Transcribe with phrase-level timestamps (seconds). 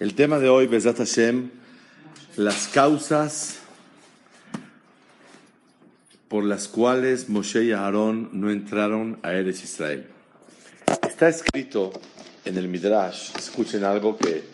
[0.00, 1.50] El tema de hoy, Besat Hashem,
[2.36, 3.56] las causas
[6.28, 10.06] por las cuales Moshe y Aarón no entraron a Eres Israel.
[11.02, 11.92] Está escrito
[12.44, 14.44] en el Midrash, escuchen algo que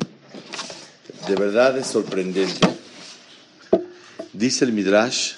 [1.28, 2.66] de verdad es sorprendente.
[4.32, 5.34] Dice el Midrash,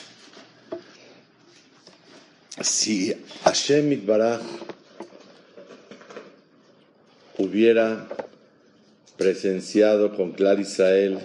[2.61, 4.41] si Hashem Mitbaraj
[7.39, 8.07] hubiera
[9.17, 11.19] presenciado con Clar Israel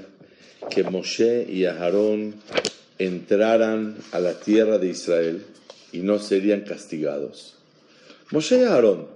[0.69, 2.35] que Moshe y Aarón
[2.97, 5.45] entraran a la tierra de Israel
[5.91, 7.55] y no serían castigados.
[8.31, 9.07] Moshe y Aarón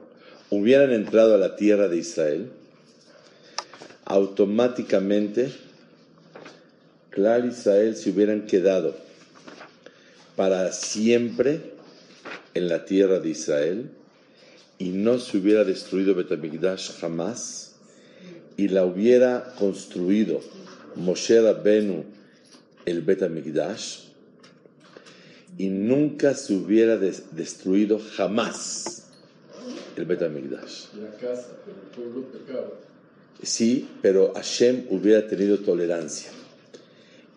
[0.50, 2.50] hubieran entrado a la tierra de Israel,
[4.06, 5.52] automáticamente
[7.10, 8.96] Clar Israel se hubieran quedado
[10.36, 11.62] para siempre
[12.54, 13.90] en la tierra de Israel
[14.78, 17.65] y no se hubiera destruido Betamigdash jamás
[18.58, 20.42] y la hubiera construido
[20.96, 22.04] Moshe Rabbenu
[22.86, 24.06] el Betamigdash
[25.58, 29.08] y nunca se hubiera destruido jamás
[29.96, 30.94] el Betamigdash.
[31.02, 32.70] La casa, pero el pueblo pecaba.
[33.42, 36.32] Sí, pero Hashem hubiera tenido tolerancia.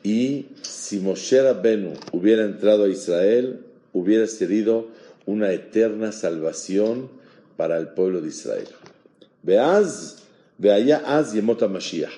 [0.02, 3.60] Y si Moshe Rabbenu hubiera entrado a Israel,
[3.92, 4.88] hubiera sido
[5.26, 7.10] una eterna salvación
[7.56, 8.68] para el pueblo de Israel.
[10.58, 12.12] Veaz, veaya az yemot Mashiach.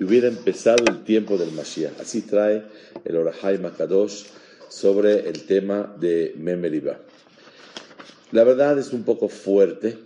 [0.00, 2.00] Y hubiera empezado el tiempo del Mashiach.
[2.00, 2.64] Así trae
[3.04, 4.24] el Orahai Makadosh
[4.68, 6.98] sobre el tema de Memeriba.
[8.32, 9.96] La verdad es un poco fuerte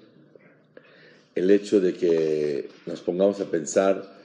[1.34, 4.18] el hecho de que nos pongamos a pensar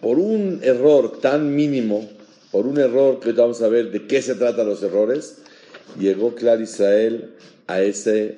[0.00, 2.06] por un error tan mínimo,
[2.50, 5.38] por un error que vamos a ver de qué se tratan los errores,
[5.98, 7.30] llegó Clar Israel
[7.66, 8.36] a, ese,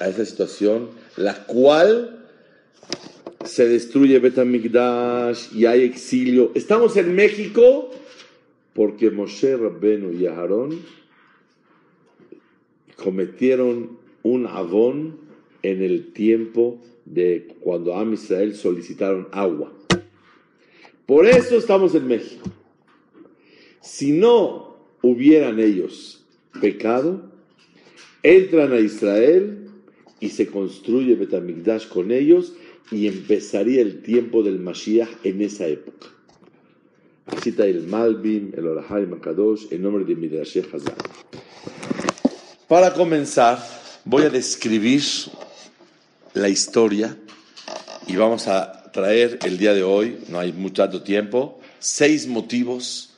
[0.00, 2.18] a esa situación, la cual
[3.58, 6.52] se destruye Betamigdash y hay exilio.
[6.54, 7.90] Estamos en México
[8.72, 10.78] porque Moshe Rabbenu y Aarón
[12.94, 15.16] cometieron un avón
[15.64, 19.72] en el tiempo de cuando Am Israel solicitaron agua.
[21.04, 22.48] Por eso estamos en México.
[23.80, 26.24] Si no hubieran ellos
[26.60, 27.28] pecado,
[28.22, 29.68] entran a Israel
[30.20, 32.54] y se construye Betamigdash con ellos
[32.90, 36.08] y empezaría el tiempo del Mashiach en esa época.
[37.42, 40.94] Cita el Malbim, el Orahai Makadosh, en nombre de Midrash Hazar.
[42.66, 43.58] Para comenzar,
[44.04, 45.02] voy a describir
[46.34, 47.16] la historia
[48.06, 53.14] y vamos a traer el día de hoy, no hay mucho tiempo, seis motivos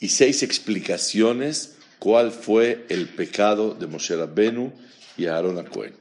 [0.00, 4.72] y seis explicaciones cuál fue el pecado de Moshe Rabbenu
[5.16, 5.94] y Aarón Cohen.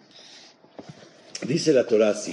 [1.47, 2.31] Dice la Torah así,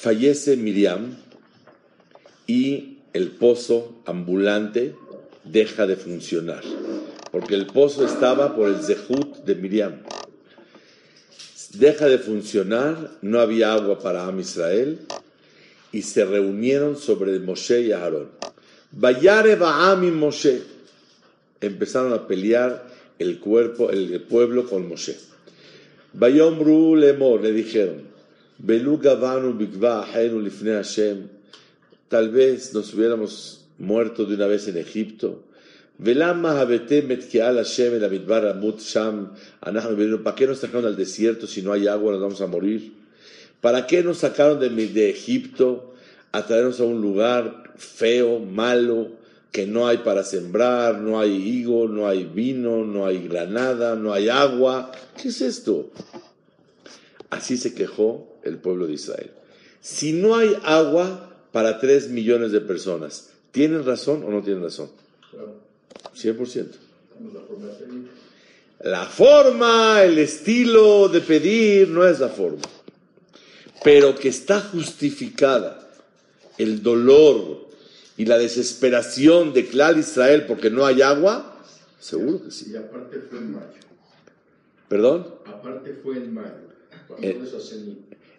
[0.00, 1.14] fallece Miriam
[2.46, 4.94] y el pozo ambulante
[5.44, 6.62] deja de funcionar,
[7.30, 10.00] porque el pozo estaba por el Zehut de Miriam.
[11.74, 15.00] Deja de funcionar, no había agua para Am Israel
[15.92, 18.30] y se reunieron sobre Moshe y Aarón.
[18.92, 20.62] Vayare Ba'am y Moshe.
[21.60, 22.88] Empezaron a pelear
[23.18, 25.18] el, cuerpo, el pueblo con Moshe.
[26.14, 28.09] Bayomru Lemor, le dijeron,
[32.08, 35.44] Tal vez nos hubiéramos muerto de una vez en Egipto.
[35.98, 36.34] ¿Para
[40.34, 42.92] qué nos sacaron al desierto si no hay agua nos vamos a morir?
[43.60, 45.94] ¿Para qué nos sacaron de, de Egipto
[46.32, 49.08] a traernos a un lugar feo, malo,
[49.52, 54.12] que no hay para sembrar, no hay higo, no hay vino, no hay granada, no
[54.12, 54.92] hay agua?
[55.20, 55.90] ¿Qué es esto?
[57.30, 59.30] Así se quejó el pueblo de Israel.
[59.80, 64.90] Si no hay agua para 3 millones de personas, ¿tienen razón o no tienen razón?
[65.30, 65.54] Claro,
[66.14, 66.66] 100%.
[67.20, 68.08] no la forma de pedir.
[68.82, 72.62] La forma, el estilo de pedir no es la forma.
[73.84, 75.90] Pero que está justificada
[76.58, 77.68] el dolor
[78.16, 81.58] y la desesperación de Clar Israel porque no hay agua,
[81.98, 82.72] seguro que sí.
[82.72, 83.80] Y aparte fue en mayo.
[84.88, 85.34] ¿Perdón?
[85.46, 86.69] Aparte fue en mayo.
[87.22, 87.38] Eh.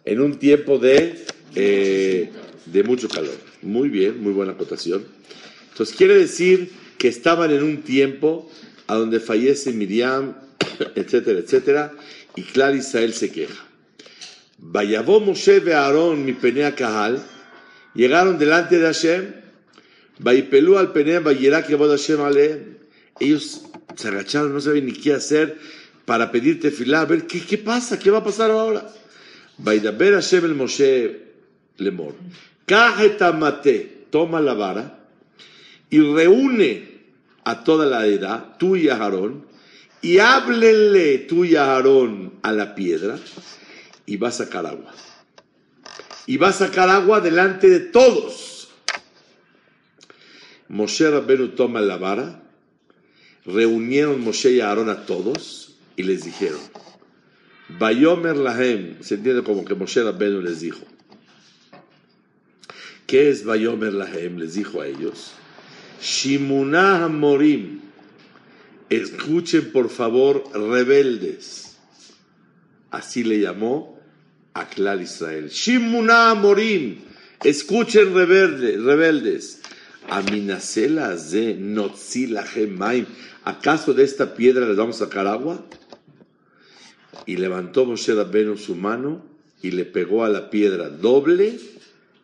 [0.05, 1.25] En un tiempo de,
[1.55, 2.31] eh,
[2.65, 3.35] de mucho calor.
[3.61, 5.05] Muy bien, muy buena acotación.
[5.71, 8.49] Entonces quiere decir que estaban en un tiempo
[8.87, 10.35] a donde fallece Miriam,
[10.95, 11.93] etcétera, etcétera,
[12.35, 13.65] y Clar Israel se queja.
[14.57, 17.23] Vayavó Moshe ve Aarón mi penea Kahal,
[17.95, 19.41] llegaron delante de Hashem,
[20.19, 22.77] Vaipelú al penea que Hashem ale.
[23.19, 23.63] Ellos
[23.95, 25.57] se agacharon, no sabían ni qué hacer
[26.05, 28.91] para pedirte tefilá, a ver qué, qué pasa, qué va a pasar ahora.
[29.57, 31.21] Vaidaber Hashem el Moshe
[31.77, 32.15] lemor.
[32.65, 34.99] Cajeta mate, toma la vara
[35.89, 36.89] y reúne
[37.43, 39.45] a toda la edad, tú y a Aarón,
[40.01, 43.19] y háblenle tú y a Aarón a la piedra,
[44.05, 44.91] y va a sacar agua.
[46.25, 48.69] Y va a sacar agua delante de todos.
[50.69, 52.41] Moshe Rabbenu toma la vara,
[53.45, 55.60] reunieron Moshe y Aarón a todos,
[56.01, 56.59] y les dijeron,
[57.79, 60.81] Bayomer Lahem, se entiende como que Moshe Rabbenu les dijo.
[63.07, 64.37] ¿Qué es Bayomer Lahem?
[64.37, 65.31] Les dijo a ellos.
[66.01, 67.81] Shimunah Morim.
[68.89, 71.77] Escuchen por favor, rebeldes.
[72.89, 73.97] Así le llamó
[74.53, 75.49] a Clar Israel.
[75.49, 76.99] Shimunah Morim.
[77.43, 79.61] Escuchen rebelde- rebeldes.
[80.09, 83.05] Aminasela ze notzi lahem maim.
[83.45, 85.63] ¿Acaso de esta piedra les vamos a sacar agua?
[87.25, 89.23] Y levantó Moshe Rabbenu su mano
[89.61, 91.59] y le pegó a la piedra doble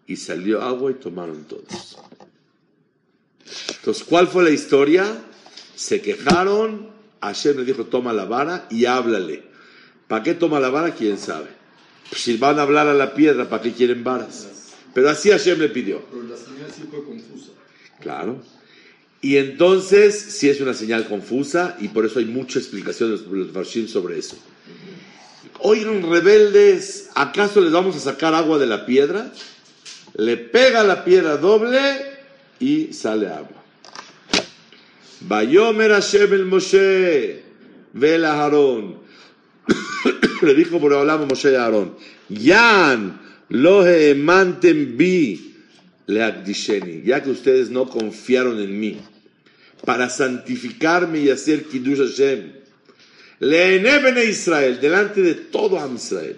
[0.08, 1.98] y salió agua y tomaron todos.
[3.78, 5.06] Entonces, ¿cuál fue la historia?
[5.76, 6.90] Se quejaron,
[7.22, 9.44] Hashem le dijo, toma la vara y háblale.
[10.08, 10.96] ¿Para qué toma la vara?
[10.96, 11.48] ¿Quién sabe?
[12.12, 14.48] Si van a hablar a la piedra, ¿para qué quieren varas?
[14.94, 16.02] Pero así Hashem le pidió.
[16.10, 17.52] Pero la señal sí fue confusa.
[18.00, 18.42] Claro.
[19.28, 23.52] Y entonces, sí es una señal confusa y por eso hay mucha explicación de los,
[23.52, 24.38] Farshim sobre eso.
[25.60, 29.34] Oigan, rebeldes, ¿acaso les vamos a sacar agua de la piedra?
[30.16, 31.78] Le pega la piedra doble
[32.62, 33.62] y sale agua.
[35.20, 37.44] Bayomer Hashem el Moshe,
[37.92, 39.00] vela Aarón.
[40.42, 41.98] Le dijo por hablamos Moshe a Aarón,
[42.30, 43.20] Yan,
[43.50, 45.54] lo emantem bi,
[46.06, 48.98] leakdisheni, ya que ustedes no confiaron en mí,
[49.86, 52.52] para santificarme y hacer Kiddush Hashem.
[53.40, 56.38] Leene bene Israel, delante de todo Am Israel.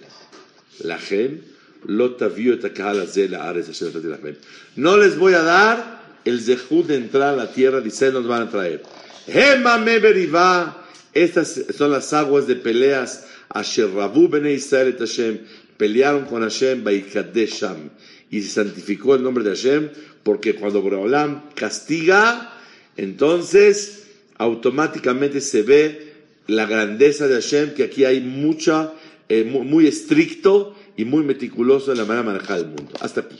[0.83, 1.43] La Gen,
[1.85, 4.35] lo tavió et la ares Hashem
[4.75, 8.43] No les voy a dar el zehud de entrar a la tierra, dice, nos van
[8.43, 8.83] a traer.
[9.27, 13.25] Hemame berivá, estas son las aguas de peleas.
[13.49, 15.39] Asher Rabu bene Israel et Hashem,
[15.77, 17.89] pelearon con Hashem, Baikadesham.
[18.29, 19.89] Y se santificó el nombre de Hashem,
[20.23, 22.58] porque cuando Boreolam castiga,
[22.97, 24.03] entonces
[24.37, 26.13] automáticamente se ve
[26.47, 28.93] la grandeza de Hashem, que aquí hay mucha,
[29.27, 32.91] eh, muy, estricto y muy meticuloso en la manera de manejar el mundo.
[32.99, 33.37] Hasta aquí.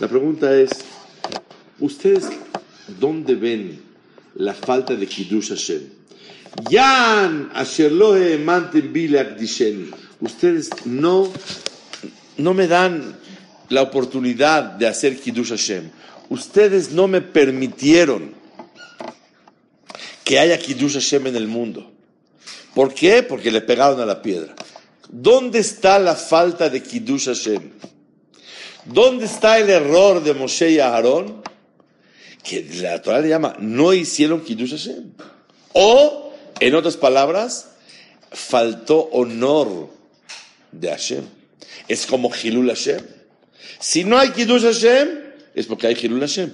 [0.00, 0.70] La pregunta es,
[1.78, 2.28] ¿ustedes
[2.98, 3.80] dónde ven
[4.34, 5.82] la falta de Kiddush Hashem?
[6.70, 7.50] Yan.
[10.20, 11.32] Ustedes no,
[12.38, 13.16] no me dan
[13.68, 15.90] la oportunidad de hacer Kiddush Hashem.
[16.30, 18.35] Ustedes no me permitieron
[20.26, 21.88] que haya Kiddush Hashem en el mundo.
[22.74, 23.22] ¿Por qué?
[23.22, 24.56] Porque le pegaron a la piedra.
[25.08, 27.70] ¿Dónde está la falta de Kiddush Hashem?
[28.86, 31.42] ¿Dónde está el error de Moshe y Aarón?
[32.42, 35.12] Que la Torah le llama, no hicieron Kiddush Hashem.
[35.74, 37.76] O, en otras palabras,
[38.32, 39.90] faltó honor
[40.72, 41.22] de Hashem.
[41.86, 43.00] Es como Hilul Hashem.
[43.78, 45.08] Si no hay Kiddush Hashem,
[45.54, 46.52] es porque hay Hilul Hashem.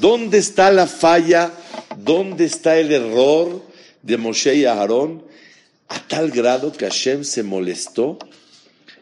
[0.00, 1.52] ¿Dónde está la falla?
[1.96, 3.62] ¿Dónde está el error
[4.02, 5.24] de Moshe y Aarón?
[5.88, 8.18] A tal grado que Hashem se molestó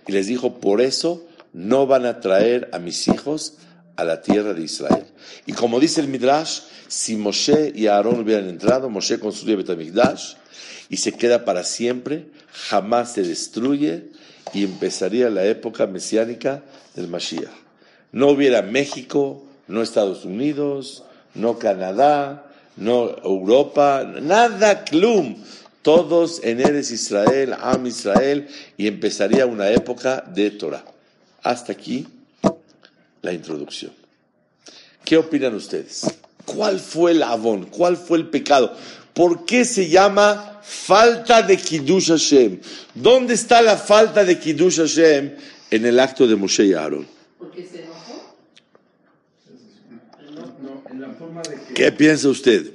[0.06, 3.54] y les dijo, por eso no van a traer a mis hijos
[3.96, 5.06] a la tierra de Israel.
[5.46, 10.34] Y como dice el Midrash, si Moshe y Aarón hubieran entrado, Moshe construye Betamigdash
[10.90, 14.10] y se queda para siempre, jamás se destruye
[14.52, 16.62] y empezaría la época mesiánica
[16.94, 17.48] del Mashiach.
[18.12, 21.04] No hubiera México, no Estados Unidos,
[21.34, 25.36] no Canadá, no Europa, nada, clum.
[25.82, 30.84] Todos en Eres Israel, Am Israel, y empezaría una época de Torah.
[31.42, 32.06] Hasta aquí
[33.20, 33.92] la introducción.
[35.04, 36.06] ¿Qué opinan ustedes?
[36.44, 37.66] ¿Cuál fue el avón?
[37.66, 38.74] ¿Cuál fue el pecado?
[39.12, 42.60] ¿Por qué se llama falta de Kiddush Hashem?
[42.94, 45.36] ¿Dónde está la falta de Kiddush Hashem
[45.70, 47.06] en el acto de Moshe y Aaron?
[47.38, 48.34] Porque se enojó.
[50.32, 50.93] No, en la forma de que.
[51.74, 52.70] ¿Qué piensa usted?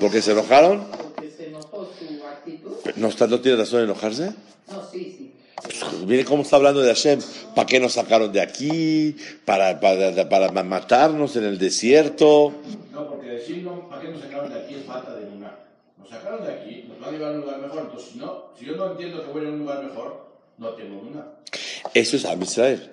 [0.00, 0.86] ¿Porque se enojaron?
[1.14, 2.72] Porque se enojó su actitud.
[2.96, 4.32] ¿No, está, ¿No tiene razón de enojarse?
[4.70, 5.32] No, sí, sí.
[6.06, 7.20] Miren cómo está hablando de Hashem.
[7.54, 9.16] ¿Para qué nos sacaron de aquí?
[9.44, 12.52] ¿Para, para, para matarnos en el desierto?
[12.92, 14.74] No, porque decirlo, ¿para qué nos sacaron de aquí?
[14.74, 15.66] Es falta de lugar.
[15.98, 17.78] Nos sacaron de aquí, nos van a llevar a un lugar mejor.
[17.80, 20.25] Entonces, si, no, si yo no entiendo que voy a un lugar mejor,
[20.58, 21.36] no tengo lugar.
[21.94, 22.90] Eso es Am Israel.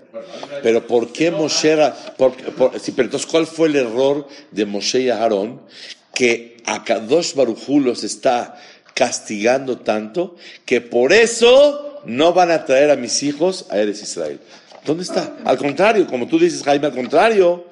[0.62, 4.66] Pero ¿por qué Moshe era- por- por- sí, pero entonces, ¿cuál fue el error de
[4.66, 5.62] Moshe y Aarón?
[6.14, 8.56] Que a Kadosh Barujú los está
[8.94, 14.40] castigando tanto que por eso no van a traer a mis hijos a Eres Israel.
[14.86, 15.38] ¿Dónde está?
[15.46, 17.66] Al contrario, como tú dices, Jaime, al contrario,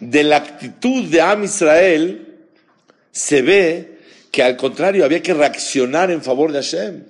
[0.00, 2.28] de la actitud de Am Israel
[3.12, 3.98] se ve
[4.30, 7.04] que al contrario había que reaccionar en favor de Hashem.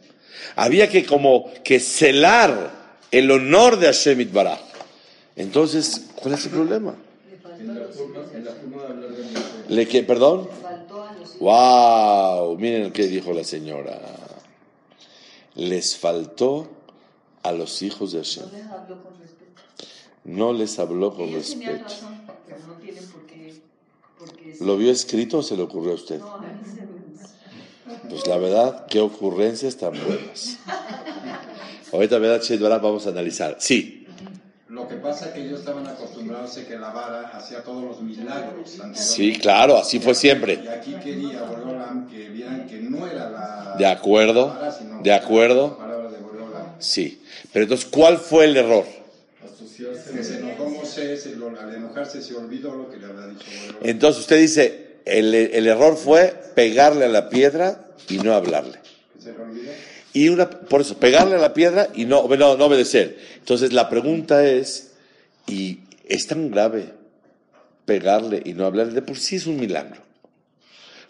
[0.57, 2.71] Había que como que celar
[3.11, 4.61] el honor de Hashem Itbaraj.
[5.37, 6.95] Entonces, ¿cuál es el problema?
[7.31, 8.35] Le faltó En a la los forma, hijos.
[8.35, 9.41] en la forma de hablar de Moshe.
[9.69, 10.49] ¿Le que, perdón?
[11.41, 12.57] ¡Wow!
[12.59, 14.01] Miren qué dijo la señora.
[15.57, 16.69] Les faltó
[17.43, 18.47] a los hijos de Hashem.
[20.25, 21.85] No les habló con respeto.
[24.61, 26.19] ¿Lo vio escrito o se le ocurrió a usted?
[26.21, 27.05] No, a mí se me-
[28.09, 30.59] Pues la verdad, qué ocurrencias tan buenas.
[31.93, 32.83] Ahorita, ¿verdad, Barak?
[32.83, 33.57] Vamos a analizar.
[33.61, 34.07] Sí,
[34.69, 38.03] Lo que pasa es que ellos estaban acostumbrados a que la vara hacía todos los
[38.03, 38.81] milagros.
[38.95, 40.69] sí, claro, así fue Y siempre.
[40.71, 45.13] aquí quería Boreolam que vieran que no era la, De acuerdo, la vara, sino de
[45.13, 45.79] acuerdo.
[46.11, 46.15] de.
[46.79, 47.23] Sí.
[47.53, 48.85] Pero entonces, ¿cuál fue el error?
[50.13, 50.71] Que se enojó
[51.37, 53.47] lo- al enojarse se olvidó lo que le había dicho.
[53.81, 58.79] Entonces usted dice, el, el error fue pegarle a la piedra y no hablarle.
[60.13, 63.19] Y una, por eso, pegarle a la piedra y no, no, no obedecer.
[63.37, 64.93] Entonces la pregunta es,
[65.47, 66.93] ¿y es tan grave
[67.85, 68.95] pegarle y no hablarle?
[68.95, 70.01] De por sí es un milagro.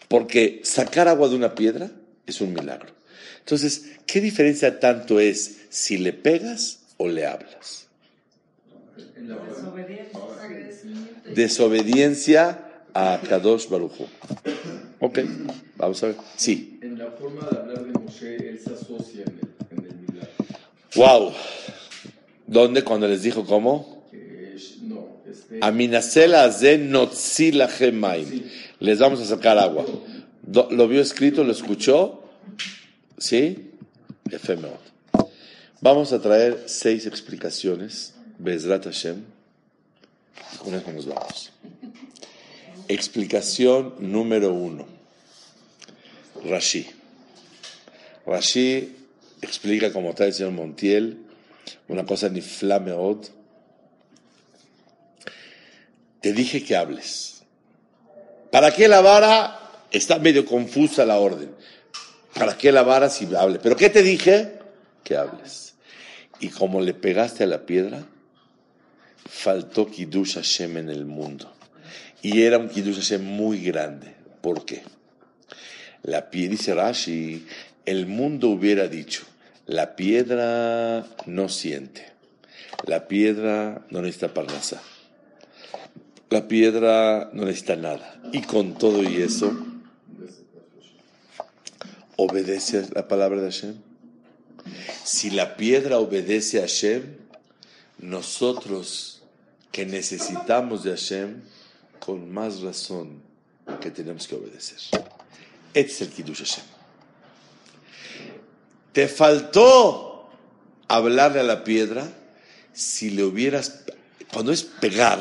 [0.07, 1.91] Porque sacar agua de una piedra
[2.25, 2.89] es un milagro.
[3.39, 7.87] Entonces, ¿qué diferencia tanto es si le pegas o le hablas?
[11.35, 12.64] Desobediencia
[12.95, 14.07] a Kadosh Barujo.
[14.99, 15.19] Ok,
[15.75, 16.15] vamos a ver.
[16.37, 16.79] Sí.
[16.81, 20.29] En la forma de hablar de Moshe, él se asocia en el, en el milagro.
[20.95, 21.33] Wow.
[22.47, 22.83] ¿Dónde?
[22.83, 24.07] Cuando les dijo cómo?
[24.11, 25.59] Es- no, este.
[25.61, 26.51] Aminacela.
[26.51, 28.45] Sí.
[28.79, 29.85] Les vamos a sacar agua.
[30.71, 31.43] ¿Lo vio escrito?
[31.43, 32.23] ¿Lo escuchó?
[33.17, 33.71] ¿Sí?
[34.31, 34.79] Efemeot.
[35.81, 38.13] Vamos a traer seis explicaciones.
[38.39, 39.23] Bezrat Hashem.
[40.59, 41.51] Con eso nos vamos.
[42.87, 44.85] Explicación número uno.
[46.43, 46.87] Rashi.
[48.25, 48.95] Rashi
[49.41, 51.17] explica, como trae el señor Montiel,
[51.87, 53.25] una cosa ni flameod.
[56.21, 57.43] Te dije que hables.
[58.51, 59.59] ¿Para qué la vara?
[59.91, 61.51] Está medio confusa la orden.
[62.33, 63.59] ¿Para qué la vara si hable?
[63.59, 64.53] ¿Pero qué te dije?
[65.03, 65.73] Que hables.
[66.39, 68.05] Y como le pegaste a la piedra,
[69.25, 71.54] faltó Kiddush Hashem en el mundo.
[72.25, 74.15] Y era un Kiddush muy grande.
[74.41, 74.81] ¿Por qué?
[76.01, 77.45] La piedra, dice Rashi,
[77.85, 79.21] el mundo hubiera dicho,
[79.67, 82.07] la piedra no siente,
[82.87, 84.81] la piedra no necesita parnasa,
[86.31, 88.19] la piedra no necesita nada.
[88.33, 89.55] Y con todo y eso,
[92.15, 93.75] obedece la palabra de Hashem.
[95.03, 97.03] Si la piedra obedece a Hashem,
[97.99, 99.21] nosotros
[99.71, 101.41] que necesitamos de Hashem,
[102.05, 103.19] con más razón
[103.81, 104.77] que tenemos que obedecer.
[105.73, 106.63] Este es el Kiddush Hashem.
[108.91, 110.29] Te faltó
[110.87, 112.07] hablarle a la piedra
[112.73, 113.85] si le hubieras...
[114.31, 115.19] Cuando es pegar,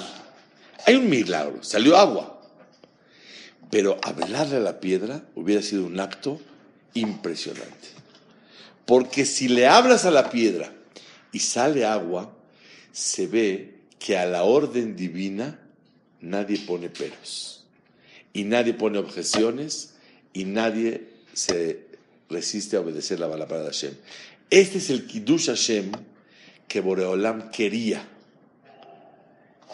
[0.87, 2.43] hay un milagro, salió agua.
[3.71, 6.39] Pero hablarle a la piedra hubiera sido un acto
[6.93, 7.89] impresionante.
[8.85, 10.71] Porque si le hablas a la piedra
[11.33, 12.37] y sale agua,
[12.93, 15.64] se ve que a la orden divina
[16.25, 17.65] nadie pone peros.
[18.33, 19.95] Y nadie pone objeciones
[20.33, 21.87] y nadie se
[22.29, 23.95] resiste a obedecer la palabra de Hashem.
[24.51, 25.93] Este es el Kiddush Hashem
[26.67, 28.07] que Boreolam quería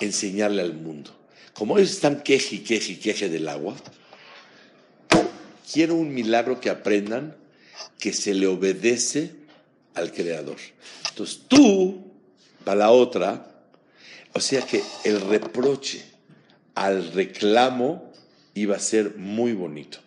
[0.01, 1.17] enseñarle al mundo.
[1.55, 3.77] Como ellos están queje y queje y queje del agua,
[5.73, 7.37] quiero un milagro que aprendan
[7.99, 9.33] que se le obedece
[9.95, 10.57] al Creador.
[11.11, 12.05] Entonces tú,
[12.65, 13.47] para la otra,
[14.33, 16.05] O sea que el reproche
[16.75, 18.13] al reclamo
[18.55, 19.99] iba a ser muy bonito.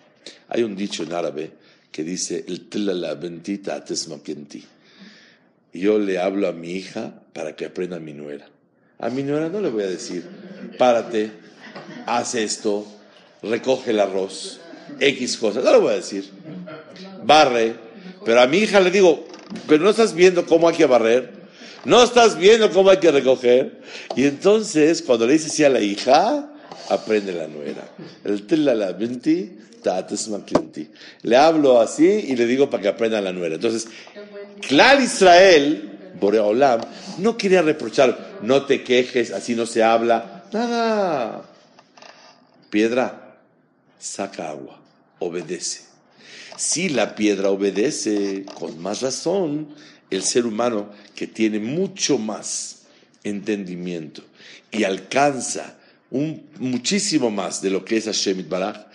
[0.49, 1.51] Hay un dicho en árabe
[1.91, 4.65] que dice, el tilala bentita ti.
[5.73, 8.47] Yo le hablo a mi hija para que aprenda a mi nuera.
[8.99, 10.23] A mi nuera no le voy a decir,
[10.77, 11.31] párate,
[12.05, 12.85] haz esto,
[13.41, 14.59] recoge el arroz,
[14.99, 15.63] X cosas.
[15.63, 16.29] No le voy a decir.
[17.23, 17.75] Barre.
[18.25, 19.25] Pero a mi hija le digo,
[19.67, 21.43] pero no estás viendo cómo hay que barrer.
[21.85, 23.81] No estás viendo cómo hay que recoger.
[24.15, 26.52] Y entonces, cuando le dice así a la hija,
[26.89, 27.87] aprende la nuera.
[28.23, 29.57] El tilala benti
[31.23, 33.55] le hablo así y le digo para que aprenda la nuera.
[33.55, 33.87] Entonces,
[34.61, 36.81] Clar Israel, Boreolam,
[37.17, 41.43] no quería reprochar, no te quejes, así no se habla, nada.
[42.69, 43.37] Piedra,
[43.99, 44.79] saca agua,
[45.19, 45.81] obedece.
[46.55, 49.69] Si la piedra obedece, con más razón,
[50.09, 52.83] el ser humano que tiene mucho más
[53.23, 54.23] entendimiento
[54.71, 55.75] y alcanza
[56.13, 58.85] un, muchísimo más de lo que es Hashem Baraj,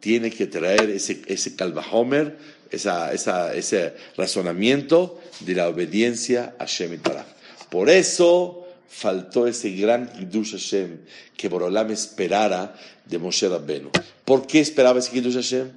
[0.00, 2.38] tiene que traer ese, ese Kalvahomer,
[2.70, 7.26] esa, esa, ese razonamiento de la obediencia a Hashem Baraj.
[7.68, 10.98] Por eso faltó ese gran Kiddush Hashem
[11.36, 13.90] que Borolam esperara de Moshe Rabbenu.
[14.24, 15.70] ¿Por qué esperaba ese Kiddush Hashem?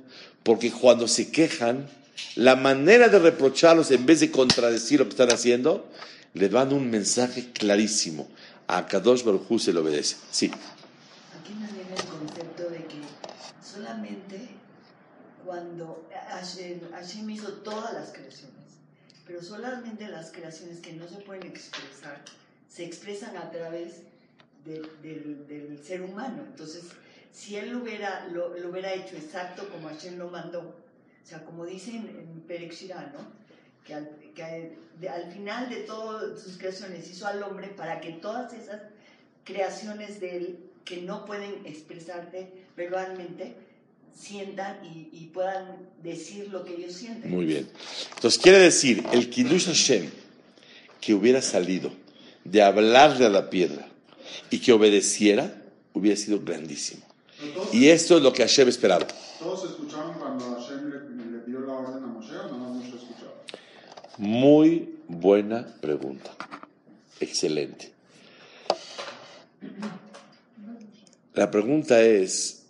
[0.43, 1.87] Porque cuando se quejan,
[2.35, 5.89] la manera de reprocharlos en vez de contradecir lo que están haciendo,
[6.33, 8.29] le dan un mensaje clarísimo.
[8.67, 10.15] A Kadosh Baruj Hu se le obedece.
[10.31, 10.49] Sí.
[11.91, 13.01] El concepto de que
[13.61, 14.49] solamente
[15.45, 18.77] cuando Hashem, Hashem hizo todas las creaciones,
[19.25, 22.21] pero solamente las creaciones que no se pueden expresar,
[22.69, 24.03] se expresan a través
[24.63, 26.43] de- del, del ser humano.
[26.45, 26.85] Entonces,
[27.33, 31.65] si él lo hubiera, lo, hubiera hecho exacto como Hashem lo mandó, o sea, como
[31.65, 32.73] dicen en Perek.
[33.83, 34.09] Que, al,
[35.09, 38.79] al final de todas sus creaciones hizo al hombre para que todas esas
[39.43, 43.55] creaciones de él que no pueden expresarte verbalmente
[44.13, 47.31] sientan y, y puedan decir lo que ellos sienten.
[47.31, 47.69] Muy bien.
[48.15, 50.09] Entonces quiere decir, el Kiddush Hashem
[50.99, 51.91] que hubiera salido
[52.43, 53.87] de hablarle a la piedra
[54.49, 55.61] y que obedeciera,
[55.93, 57.03] hubiera sido grandísimo.
[57.73, 59.07] Y esto es lo que Hashem esperaba.
[59.39, 63.33] todos escucharon cuando Hashem le, le dio la orden a Moshe o no Moshe escuchaba.
[64.17, 66.31] Muy buena pregunta.
[67.19, 67.91] Excelente.
[71.33, 72.63] La pregunta es,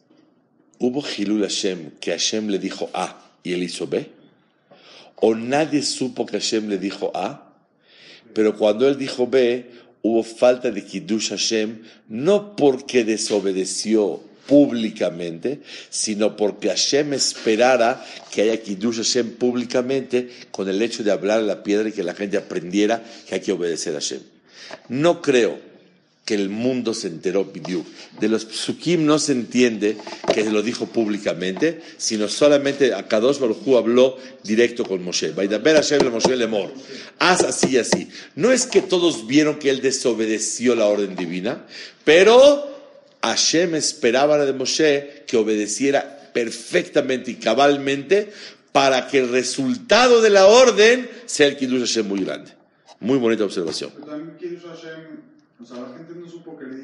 [0.78, 4.08] ¿hubo Hilul Hashem que Hashem le dijo A y él hizo B?
[5.16, 7.56] ¿O nadie supo que Hashem le dijo A?
[8.36, 9.72] Pero cuando él dijo B,
[10.04, 18.62] hubo falta de Kiddush Hashem, no porque desobedeció públicamente, sino porque Hashem esperara que haya
[18.62, 22.38] Kiddush Hashem públicamente con el hecho de hablar a la piedra y que la gente
[22.38, 24.22] aprendiera que hay que obedecer a Hashem.
[24.88, 25.71] No creo
[26.26, 27.86] que el mundo se enteró, Bidyuk.
[28.20, 29.98] De los psukim no se entiende
[30.34, 35.32] que lo dijo públicamente, sino solamente a Kadosh Baruj habló directo con Moshe.
[35.32, 36.72] Vaidaber Hashem le Moshe lemor.
[37.20, 38.08] Haz así y así.
[38.36, 41.66] No es que todos vieron que él desobedeció la orden divina,
[42.06, 42.70] pero
[43.24, 48.32] Hashem esperaba de Moshe que obedeciera perfectamente y cabalmente
[48.72, 52.52] para que el resultado de la orden sea el Kiddush Hashem muy grande.
[53.00, 53.92] Muy bonita observación.
[55.62, 55.96] O sea, la
[56.58, 56.82] que le.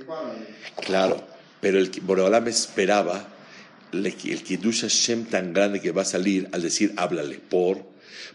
[0.85, 1.25] Claro,
[1.59, 3.27] pero el Boreolam esperaba
[3.91, 7.83] le- el Kiddush Hashem tan grande que va a salir al decir háblale, por,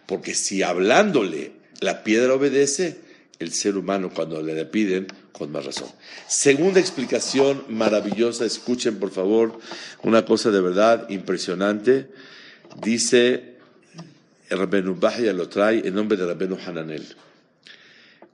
[0.06, 2.98] porque si hablándole la piedra obedece,
[3.38, 5.88] el ser humano cuando le piden, con más razón.
[6.28, 9.58] Segunda explicación maravillosa, escuchen por favor
[10.02, 12.08] una cosa de verdad impresionante.
[12.82, 13.56] Dice
[14.48, 17.06] el Rabenu Bahya lo trae en nombre de Rabenu Hananel.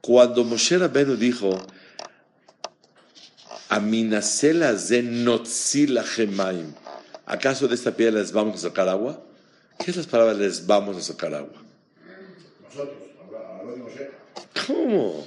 [0.00, 1.66] Cuando Moshe Rabenu dijo.
[7.26, 9.22] ¿Acaso de esta piedra les vamos a sacar agua?
[9.78, 11.62] ¿Qué es las palabras les vamos a sacar agua?
[12.64, 12.96] Nosotros.
[14.66, 15.26] ¿Cómo?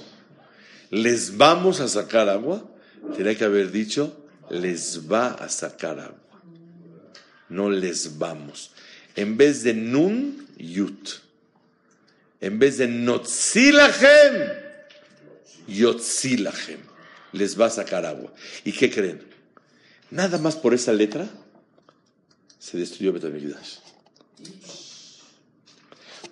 [0.90, 2.64] ¿Les vamos a sacar agua?
[3.16, 4.16] Tenía que haber dicho,
[4.50, 6.18] les va a sacar agua.
[7.48, 8.72] No les vamos.
[9.16, 11.20] En vez de nun, yut.
[12.40, 14.52] En vez de notzilahem,
[15.68, 16.91] yotzilahem.
[17.32, 18.32] Les va a sacar agua.
[18.64, 19.22] ¿Y qué creen?
[20.10, 21.28] Nada más por esa letra
[22.58, 23.78] se destruyó Betamigdash.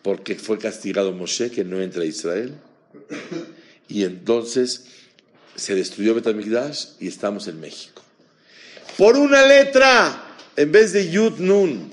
[0.03, 2.55] Porque fue castigado Moshe que no entra a Israel.
[3.89, 4.85] Y entonces
[5.57, 8.03] se destruyó Betamigdash y estamos en México.
[8.97, 11.91] Por una letra, en vez de Yud Nun.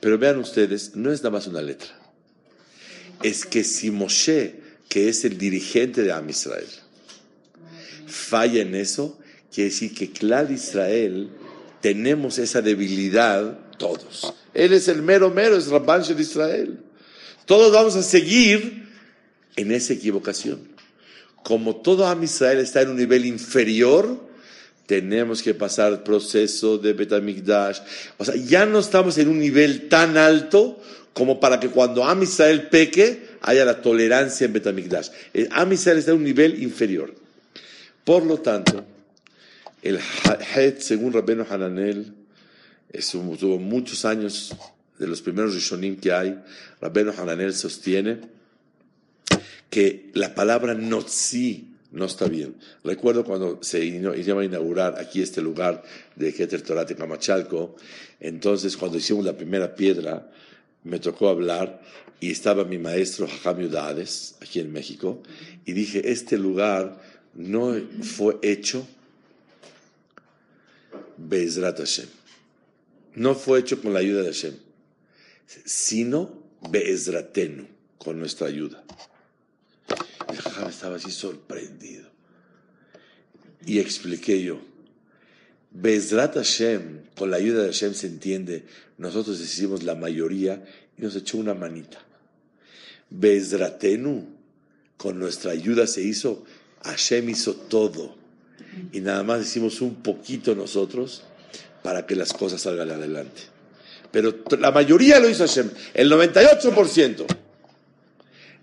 [0.00, 1.88] Pero vean ustedes, no es nada más una letra.
[3.22, 6.68] Es que si Moshe, que es el dirigente de Am Israel,
[8.08, 9.18] falla en eso,
[9.52, 11.30] quiere decir que claro Israel
[11.80, 14.34] tenemos esa debilidad todos.
[14.52, 16.80] Él es el mero mero, es Rabban de Israel.
[17.46, 18.88] Todos vamos a seguir
[19.56, 20.60] en esa equivocación.
[21.42, 24.28] Como todo Am Israel está en un nivel inferior,
[24.86, 27.80] tenemos que pasar el proceso de Betamigdash.
[28.18, 30.80] O sea, ya no estamos en un nivel tan alto
[31.12, 35.08] como para que cuando Am Israel peque haya la tolerancia en Betamigdash.
[35.32, 37.14] El Am Israel está en un nivel inferior.
[38.08, 38.86] Por lo tanto,
[39.82, 42.14] el Het, según Rabbeinu Hananel,
[43.38, 44.56] tuvo muchos años
[44.98, 46.42] de los primeros Rishonim que hay.
[46.80, 48.20] Rabbeinu Hananel sostiene
[49.68, 52.54] que la palabra Notzi no está bien.
[52.82, 55.82] Recuerdo cuando se iba a inaugurar aquí este lugar
[56.16, 57.76] de Keter Torah Camachalco,
[58.20, 60.30] entonces cuando hicimos la primera piedra,
[60.82, 61.82] me tocó hablar
[62.20, 65.22] y estaba mi maestro Jajam Yudades, aquí en México,
[65.66, 68.86] y dije, este lugar no fue hecho
[71.16, 72.08] Bezrat Hashem.
[73.14, 74.54] No fue hecho con la ayuda de Hashem,
[75.64, 77.66] sino Bezratenu,
[77.98, 78.84] con nuestra ayuda.
[80.28, 82.08] El Jajam estaba así sorprendido.
[83.66, 84.60] Y expliqué yo,
[85.70, 88.64] Bezrat Hashem, con la ayuda de Hashem se entiende,
[88.96, 90.64] nosotros hicimos la mayoría
[90.96, 91.98] y nos echó una manita.
[93.10, 94.26] Bezratenu,
[94.96, 96.44] con nuestra ayuda se hizo,
[96.82, 98.16] Hashem hizo todo.
[98.92, 101.24] Y nada más hicimos un poquito nosotros
[101.82, 103.42] para que las cosas salgan adelante.
[104.10, 107.26] Pero la mayoría lo hizo Hashem, el 98%.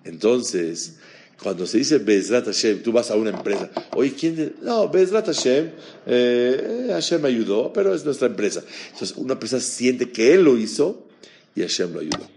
[0.04, 0.98] Entonces,
[1.42, 4.56] cuando se dice Bezrat Hashem, tú vas a una empresa, oye, ¿quién?
[4.62, 5.72] No, Bezrat Hashem,
[6.06, 8.64] eh, Hashem me ayudó, pero es nuestra empresa.
[8.92, 11.08] Entonces, una persona siente que él lo hizo
[11.56, 12.28] y Hashem lo ayudó.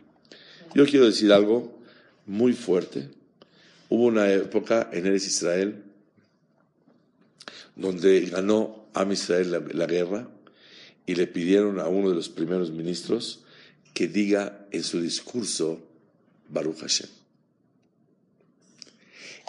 [0.74, 1.78] Yo quiero decir algo
[2.26, 3.08] muy fuerte.
[3.88, 5.84] Hubo una época en Eres Israel
[7.76, 10.28] donde ganó Am Israel la, la guerra
[11.06, 13.44] y le pidieron a uno de los primeros ministros
[13.94, 15.80] que diga en su discurso
[16.48, 17.08] Baruch Hashem.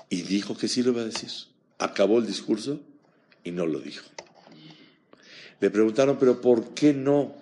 [0.09, 1.29] Y dijo que sí lo iba a decir.
[1.77, 2.81] Acabó el discurso
[3.43, 4.05] y no lo dijo.
[5.59, 7.35] Le preguntaron, pero ¿por qué no?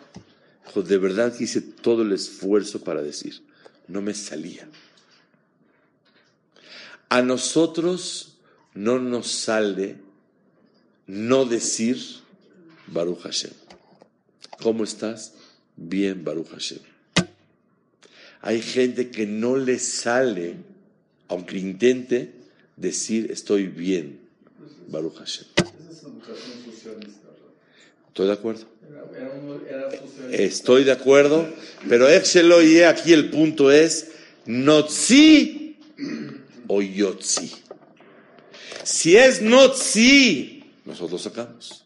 [0.65, 3.43] Dijo, de verdad que hice todo el esfuerzo para decir.
[3.87, 4.67] No me salía.
[7.09, 8.37] A nosotros
[8.73, 9.95] no nos sale
[11.07, 11.97] no decir
[12.87, 13.51] Baruch Hashem.
[14.61, 15.33] ¿Cómo estás?
[15.75, 16.79] Bien, Baruch Hashem.
[18.41, 20.55] Hay gente que no le sale,
[21.27, 22.33] aunque intente,
[22.75, 24.19] decir estoy bien,
[24.87, 25.45] Baruch Hashem.
[28.07, 28.65] Estoy de acuerdo.
[30.31, 31.47] Estoy de acuerdo,
[31.87, 34.11] pero y aquí el punto es
[34.45, 35.66] Notzi
[36.67, 37.51] o Yotzi.
[38.83, 41.85] Si es Notzi, nosotros sacamos.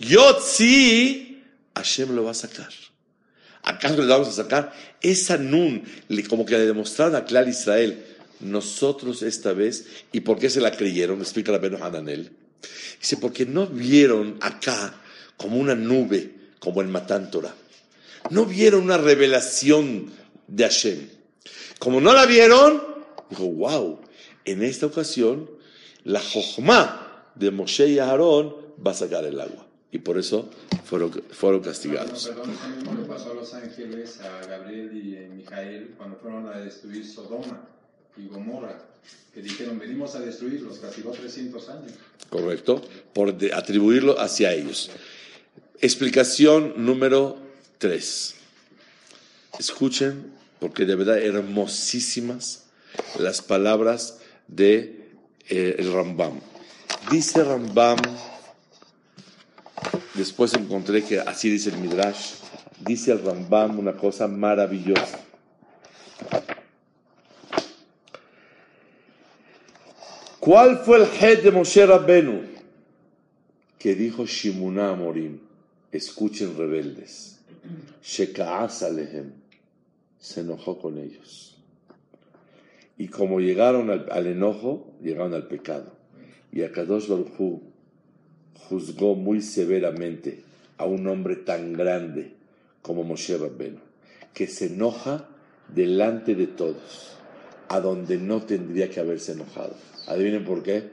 [0.00, 1.42] Yotzi,
[1.74, 2.70] Hashem lo va a sacar.
[3.62, 4.72] ¿Acaso le vamos a sacar?
[5.00, 5.82] Esa nun,
[6.28, 8.04] como que le demostraron a Clar Israel,
[8.40, 11.20] nosotros esta vez, ¿y por qué se la creyeron?
[11.20, 12.30] Explica la Beno Hananel.
[13.00, 14.94] Dice, porque no vieron acá
[15.36, 17.54] como una nube, como en Matán Torah.
[18.30, 20.12] No vieron una revelación
[20.46, 21.08] de Hashem.
[21.78, 22.95] Como no la vieron,
[23.30, 24.00] dijo, wow,
[24.44, 25.50] en esta ocasión
[26.04, 29.66] la Jochma de Moshe y Aarón va a sacar el agua.
[29.92, 30.48] Y por eso
[30.84, 32.28] fueron, fueron castigados.
[32.28, 36.16] No, perdón, lo mismo le pasó a los ángeles, a Gabriel y a Mijael, cuando
[36.16, 37.66] fueron a destruir Sodoma
[38.16, 38.78] y Gomorra,
[39.32, 41.92] que dijeron, venimos a destruirlos, castigó 300 años.
[42.30, 44.90] Correcto, por de- atribuirlo hacia ellos.
[45.80, 47.38] Explicación número
[47.78, 48.34] 3.
[49.58, 52.64] Escuchen, porque de verdad hermosísimas
[53.18, 55.10] las palabras de
[55.48, 56.40] eh, el Rambam.
[57.10, 57.98] Dice Rambam,
[60.14, 62.34] después encontré que así dice el Midrash,
[62.80, 65.20] dice el Rambam una cosa maravillosa.
[70.40, 72.42] ¿Cuál fue el head de Moshe Rabbenu?
[73.78, 75.40] Que dijo Shimuná Morim,
[75.90, 77.40] escuchen rebeldes.
[78.02, 79.32] Sheka'as alehem,
[80.20, 81.55] se enojó con ellos.
[82.98, 85.92] Y como llegaron al, enojo, llegaron al pecado.
[86.52, 87.60] Y Akadosh Baruj
[88.68, 90.42] juzgó muy severamente
[90.78, 92.32] a un hombre tan grande
[92.80, 93.80] como Moshe Rabbenu,
[94.32, 95.28] que se enoja
[95.68, 97.16] delante de todos,
[97.68, 99.74] a donde no tendría que haberse enojado.
[100.06, 100.90] ¿Adivinen por qué?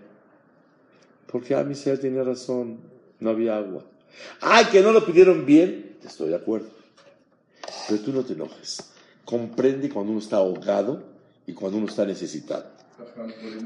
[1.27, 1.65] Porque ah,
[2.01, 2.79] tenía razón,
[3.19, 3.85] no había agua.
[4.41, 5.97] ¡Ay, que no lo pidieron bien!
[6.03, 6.67] Estoy de acuerdo.
[7.87, 8.91] Pero tú no te enojes.
[9.23, 11.12] Comprende cuando uno está ahogado
[11.45, 12.65] y cuando uno está necesitado.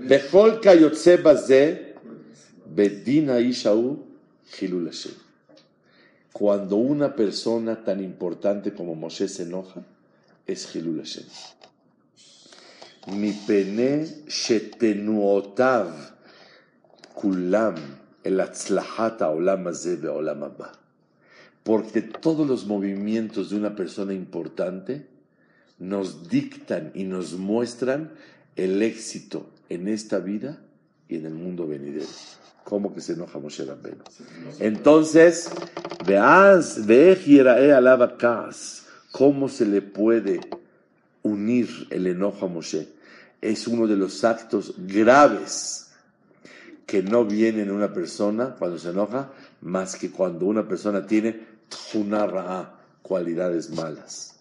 [0.07, 1.95] Bechol kayotze bazeh,
[2.65, 4.05] Bedina Ishau
[4.59, 5.13] Hilul Hashem.
[6.31, 9.83] Cuando una persona tan importante como Moshe se enoja,
[10.45, 11.25] es Hilul Hashem.
[13.07, 15.91] Mi pene shetenuotav
[17.15, 17.75] kulam
[18.23, 20.73] el atzlahata olam hazeh ve'olam haba.
[21.63, 25.07] Porque todos los movimientos de una persona importante
[25.79, 28.11] nos dictan y nos muestran
[28.55, 30.59] el éxito en esta vida
[31.07, 32.07] y en el mundo venidero.
[32.63, 34.03] ¿Cómo que se enoja Moshe Rabbeinu?
[34.59, 35.49] Entonces,
[36.05, 37.17] veas, ve
[37.73, 38.17] alaba
[39.11, 40.41] ¿Cómo se le puede
[41.23, 42.89] unir el enojo a Moshe?
[43.41, 45.91] Es uno de los actos graves
[46.85, 51.45] que no viene en una persona cuando se enoja, más que cuando una persona tiene
[52.11, 54.36] ra'a, cualidades malas.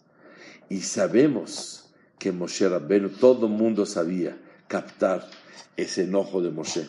[0.69, 4.37] Y sabemos que Moshe Rabbeinu, todo el mundo sabía
[4.69, 5.29] captar
[5.77, 6.89] ese enojo de Moshe.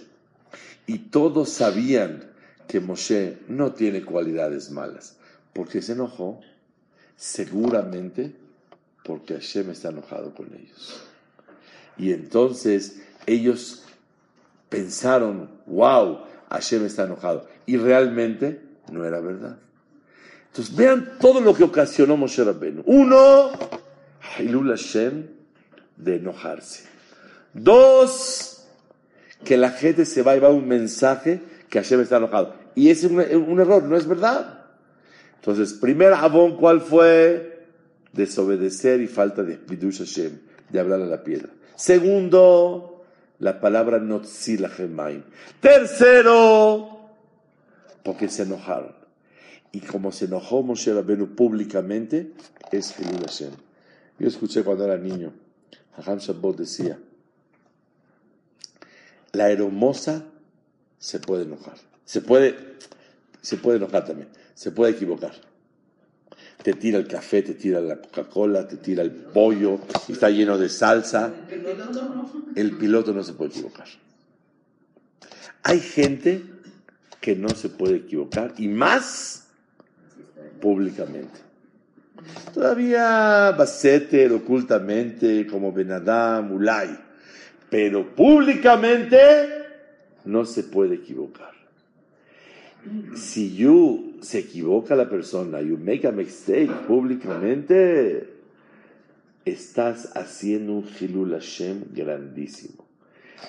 [0.85, 2.31] Y todos sabían
[2.67, 5.17] que Moshe no tiene cualidades malas.
[5.53, 6.39] porque se enojó?
[7.15, 8.35] Seguramente
[9.03, 11.01] porque Hashem está enojado con ellos.
[11.97, 13.83] Y entonces ellos
[14.69, 17.47] pensaron, wow, Hashem está enojado.
[17.65, 18.61] Y realmente
[18.91, 19.57] no era verdad.
[20.57, 22.81] Entonces vean todo lo que ocasionó Moshe Rabbeinu.
[22.87, 23.51] Uno,
[24.39, 25.27] Hilul Hashem
[25.95, 26.85] de enojarse.
[27.53, 28.65] Dos,
[29.43, 32.55] que la gente se va a llevar un mensaje que Hashem está enojado.
[32.73, 34.65] Y es un, error, no es verdad.
[35.35, 37.67] Entonces, primer abón, ¿cuál fue?
[38.11, 40.39] Desobedecer y falta de Bidush Hashem,
[40.69, 41.49] de hablar a la piedra.
[41.75, 43.03] Segundo,
[43.37, 45.21] la palabra Gemaim.
[45.61, 47.11] Tercero,
[48.01, 49.06] porque se enojaron.
[49.71, 52.31] Y como se enojó Moshe Rabbeinu públicamente,
[52.71, 53.51] es Hilul Hashem.
[54.19, 55.33] Yo escuché cuando era niño,
[55.95, 56.97] Hacham Shabbat decía,
[59.33, 60.25] la hermosa
[60.97, 61.77] se puede enojar.
[62.05, 62.55] Se puede,
[63.41, 64.29] se puede enojar también.
[64.55, 65.33] Se puede equivocar.
[66.63, 70.69] Te tira el café, te tira la Coca-Cola, te tira el pollo, está lleno de
[70.69, 71.33] salsa.
[72.55, 73.87] El piloto no se puede equivocar.
[75.63, 76.43] Hay gente
[77.21, 79.46] que no se puede equivocar y más
[80.59, 81.39] públicamente.
[82.53, 86.97] Todavía Baseter ocultamente como Benadam, Ulay,
[87.69, 89.17] pero públicamente
[90.25, 91.51] no se puede equivocar.
[93.15, 98.29] Si you se equivoca la persona, you make a mistake públicamente,
[99.45, 102.85] estás haciendo un Hilul Hashem grandísimo.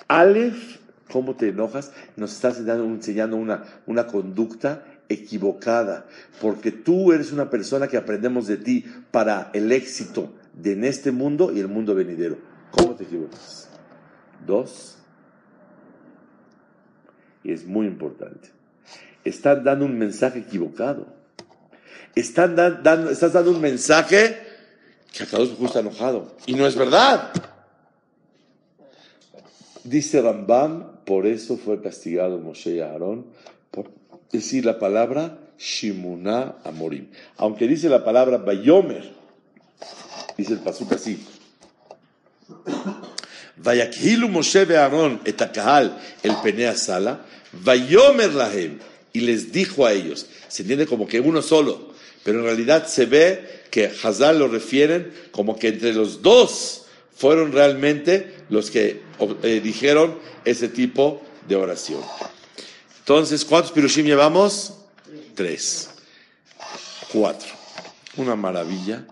[0.07, 0.77] Aleph,
[1.11, 1.91] ¿cómo te enojas?
[2.15, 6.07] Nos estás enseñando una, una conducta equivocada,
[6.39, 11.11] porque tú eres una persona que aprendemos de ti para el éxito de en este
[11.11, 12.37] mundo y el mundo venidero.
[12.71, 13.69] ¿Cómo te equivocas?
[14.45, 14.97] Dos,
[17.43, 18.49] y es muy importante,
[19.23, 21.19] están dando un mensaje equivocado.
[22.15, 22.55] Están
[23.11, 24.37] estás dando un mensaje
[25.11, 26.35] que a todos está enojado.
[26.45, 27.31] Y no es verdad.
[29.83, 33.27] Dice Rambam, por eso fue castigado Moshe y Aarón,
[33.71, 33.91] por
[34.31, 37.07] decir la palabra Shimuna Amorim.
[37.37, 39.11] Aunque dice la palabra Bayomer,
[40.37, 41.25] dice el pasuk así.
[43.57, 45.41] Vayakhilu Moshe Aarón et
[46.23, 48.79] el penea sala, Vayomer lahem,
[49.11, 50.27] y les dijo a ellos.
[50.47, 55.13] Se entiende como que uno solo, pero en realidad se ve que Hazal lo refieren
[55.31, 59.01] como que entre los dos fueron realmente los que
[59.43, 62.01] eh, dijeron ese tipo de oración.
[63.09, 64.71] Entonces, ¿cuántos pirushim llevamos?
[65.33, 65.89] Tres.
[67.11, 67.49] Cuatro.
[68.17, 69.03] Una maravilla.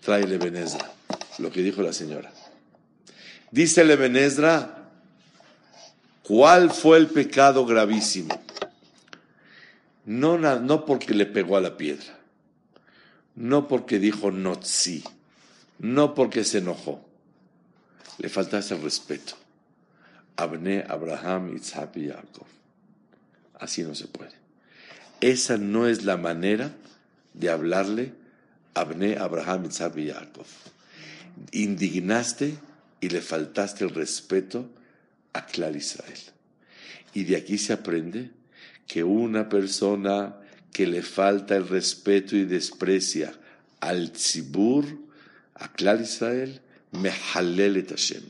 [0.00, 0.90] Trae Lebenezra,
[1.38, 2.32] lo que dijo la señora.
[3.52, 4.90] Dice Lebenezra,
[6.24, 8.36] ¿cuál fue el pecado gravísimo?
[10.04, 12.18] No, no porque le pegó a la piedra,
[13.36, 15.04] no porque dijo sí,
[15.78, 17.00] no porque se enojó.
[18.18, 19.34] Le faltase el respeto.
[20.34, 22.46] Abne, Abraham, Isaac y Jacob.
[23.62, 24.32] Así no se puede.
[25.20, 26.72] Esa no es la manera
[27.32, 28.12] de hablarle
[28.74, 30.46] a Abne, Abraham, Isaac y Jacob.
[31.52, 32.56] Indignaste
[33.00, 34.68] y le faltaste el respeto
[35.32, 36.18] a Clar Israel.
[37.14, 38.32] Y de aquí se aprende
[38.88, 40.34] que una persona
[40.72, 43.32] que le falta el respeto y desprecia
[43.78, 44.86] al Tzibur,
[45.54, 48.24] a Clar Israel, Mehalelet Hashem.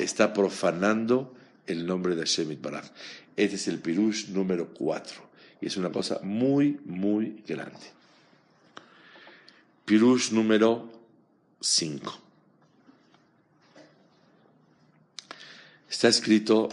[0.00, 1.36] Está profanando
[1.68, 2.90] el nombre de Hashem Itbaraj.
[3.36, 5.22] Este es el pirush número 4.
[5.60, 7.86] Y es una cosa muy, muy grande.
[9.84, 10.90] Pirush número
[11.60, 12.20] 5.
[15.88, 16.68] Está escrito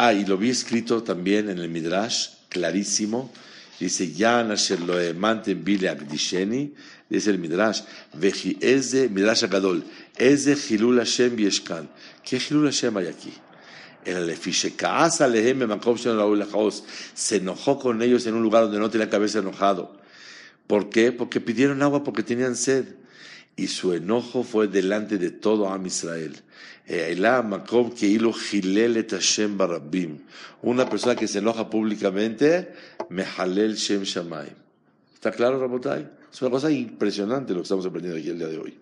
[0.00, 3.32] Ah, y lo vi escrito también en el Midrash, clarísimo.
[3.80, 6.72] Dice, asher lo emanten bile akdisheni.
[7.10, 7.80] Dice el Midrash,
[8.14, 9.82] Veji eze, Midrash Agadol,
[10.16, 11.88] eze Hilul Hashem bieshkan.
[12.22, 13.32] ¿Qué Hilul Hashem hay aquí?
[17.14, 19.96] Se enojó con ellos en un lugar donde no tenía cabeza enojado.
[20.66, 21.12] ¿Por qué?
[21.12, 22.84] Porque pidieron agua porque tenían sed.
[23.56, 26.36] Y su enojo fue delante de todo Am Israel.
[30.62, 32.72] Una persona que se enoja públicamente,
[33.10, 34.54] Mehalel Shem Shamayim.
[35.14, 36.08] ¿Está claro, Rabotai?
[36.32, 38.78] Es una cosa impresionante lo que estamos aprendiendo aquí el día de hoy.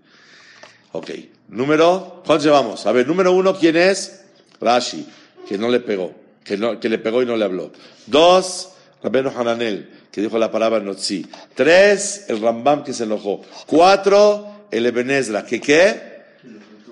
[0.92, 1.10] Ok,
[1.48, 2.86] número, ¿cuántos llevamos?
[2.86, 4.25] A ver, número uno, ¿quién es?
[4.60, 5.06] Rashi,
[5.48, 6.14] que no le pegó,
[6.44, 7.72] que, no, que le pegó y no le habló.
[8.06, 8.70] Dos,
[9.02, 11.26] Rabeno Hananel, que dijo la palabra Notzi.
[11.54, 13.42] Tres, el Rambam que se enojó.
[13.66, 16.16] Cuatro, el Ebenezra, que qué?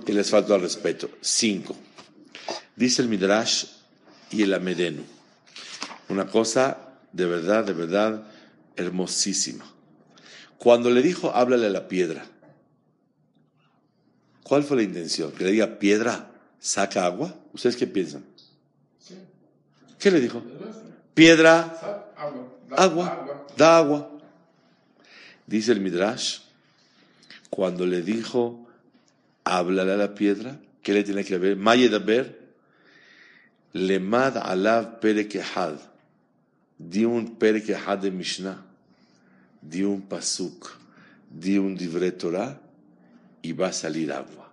[0.04, 1.10] que les faltó al respeto.
[1.20, 1.76] Cinco.
[2.76, 3.64] Dice el Midrash
[4.30, 5.02] y el Amedenu.
[6.08, 6.78] Una cosa
[7.12, 8.26] de verdad, de verdad
[8.76, 9.64] hermosísima.
[10.58, 12.26] Cuando le dijo, háblale a la piedra.
[14.42, 15.32] ¿Cuál fue la intención?
[15.32, 16.30] Que le diga, piedra,
[16.64, 17.34] saca agua.
[17.52, 18.24] ¿Ustedes qué piensan?
[19.98, 20.42] ¿Qué le dijo?
[21.12, 22.10] Piedra,
[22.70, 24.10] agua, da agua.
[25.46, 26.40] Dice el Midrash,
[27.50, 28.66] cuando le dijo,
[29.44, 30.58] háblale a la piedra.
[30.82, 31.56] ¿Qué le tiene que ver?
[31.56, 32.40] Mayedaber.
[33.74, 35.78] Lemad alav perekehad.
[36.78, 38.64] Di un perekehad de Mishnah.
[39.60, 40.76] Di un pasuk.
[41.30, 42.58] Di un divre Torah.
[43.42, 44.43] Y va a salir agua.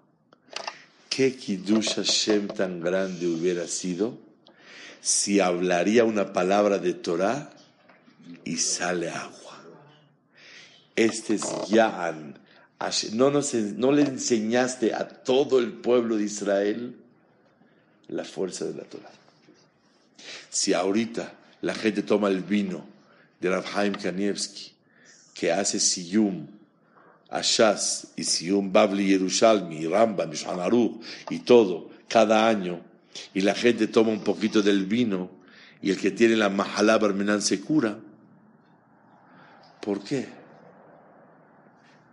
[1.11, 4.17] ¿Qué Kiddush Hashem tan grande hubiera sido
[5.01, 7.51] si hablaría una palabra de Torah
[8.45, 9.61] y sale agua?
[10.95, 12.39] Este es Ya'an
[13.11, 16.95] no, no le enseñaste a todo el pueblo de Israel
[18.07, 19.11] la fuerza de la Torah.
[20.49, 22.85] Si ahorita la gente toma el vino
[23.41, 24.71] de Rav Haim Kanievski,
[25.33, 26.47] que hace Siyum,
[27.31, 32.81] Ashaz y Siyum Babli Yerushalmi, Rambam, Aruch y todo, cada año,
[33.33, 35.31] y la gente toma un poquito del vino,
[35.81, 37.97] y el que tiene la Mahalá Barmenan se cura,
[39.81, 40.41] ¿por qué?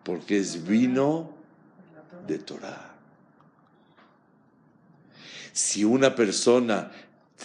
[0.08, 1.36] porque es vino
[2.26, 2.94] de Torah.
[5.52, 6.90] Si una persona,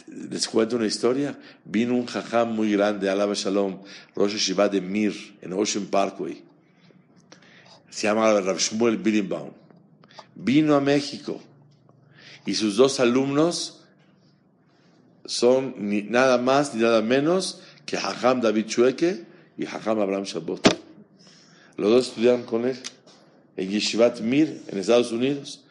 [0.08, 3.82] les cuento una historia, vino un jajam muy grande, Alaba Shalom,
[4.16, 6.42] Rosh Shiva de Mir, en Ocean Parkway.
[7.94, 9.00] Se llama Rav Shmuel.
[10.36, 11.40] Vino a México
[12.44, 13.82] y sus dos alumnos
[15.26, 19.26] son ni nada más ni nada menos que Jajam David Chueke
[19.60, 20.76] y Jajam Abraham Shabbat.
[21.78, 22.80] Los dos estudiaron con él
[23.58, 25.62] en Yeshivat Mir, en Estados Unidos.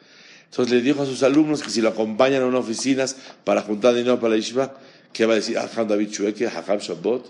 [0.44, 3.94] Entonces le dijo a sus alumnos que si lo acompañan a unas oficinas para juntar
[3.94, 4.74] dinero para la Yeshiva,
[5.12, 5.58] ¿qué va a decir?
[5.58, 7.22] Aham David Chueke, Hakam Shabbat,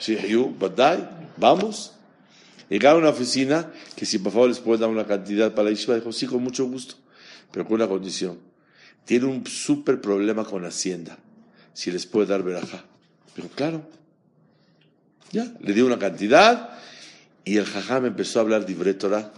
[0.00, 1.93] Shihiyu, Badai, vamos.
[2.68, 5.70] Llegaron a una oficina que si por favor les pueden dar una cantidad para la
[5.70, 6.96] Yeshiva, dijo, sí, con mucho gusto,
[7.52, 8.38] pero con una condición.
[9.04, 11.18] Tiene un súper problema con Hacienda,
[11.72, 12.84] si les puede dar verajá.
[13.36, 13.86] Dijo, claro.
[15.30, 16.78] Ya, le dio una cantidad
[17.44, 19.32] y el Jajam empezó a hablar de Torah,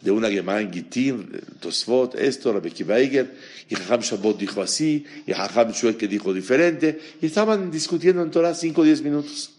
[0.00, 1.28] de una Gemara en Gitim,
[1.60, 3.34] Tosfot, esto, Rabbi Kibaiger,
[3.68, 8.54] y Jajam Shabbat dijo así, y Jajam que dijo diferente, y estaban discutiendo en Torah
[8.54, 9.57] 5 o 10 minutos.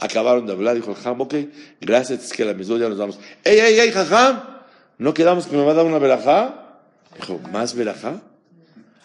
[0.00, 1.34] Acabaron de hablar, dijo el Jajam, ok,
[1.80, 3.18] gracias, es que la misma ya nos damos.
[3.44, 4.54] ¡Ey, ey, ey, Jajam!
[4.98, 6.80] ¿No quedamos que me va a dar una verajá?
[7.16, 8.22] Dijo, ¿más verajá?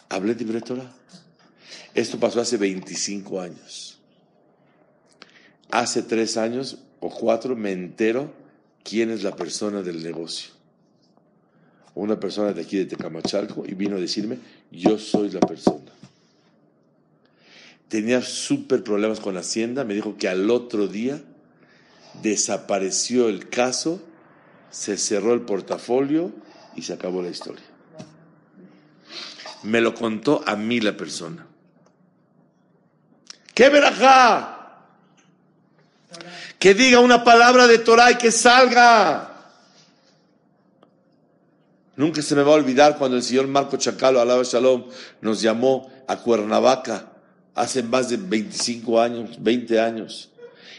[0.10, 0.62] Hablé de.
[1.94, 4.00] Esto pasó hace 25 años.
[5.72, 8.34] Hace tres años o cuatro me entero
[8.84, 10.52] quién es la persona del negocio.
[11.96, 14.38] Una persona de aquí de Tecamachalco y vino a decirme,
[14.72, 15.89] yo soy la persona.
[17.90, 21.22] Tenía súper problemas con Hacienda, me dijo que al otro día
[22.22, 24.02] desapareció el caso,
[24.70, 26.32] se cerró el portafolio
[26.76, 27.66] y se acabó la historia.
[29.64, 31.48] Me lo contó a mí la persona.
[33.54, 34.56] ¡Qué verajá!
[36.60, 39.34] que diga una palabra de Torah y que salga.
[41.96, 44.86] Nunca se me va a olvidar cuando el señor Marco Chacalo, alaba Shalom,
[45.22, 47.09] nos llamó a Cuernavaca
[47.60, 50.30] hace más de 25 años, 20 años,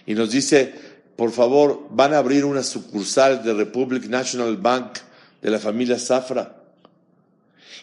[0.07, 0.72] y nos dice,
[1.16, 4.99] por favor, van a abrir una sucursal de Republic National Bank
[5.43, 6.57] de la familia Zafra.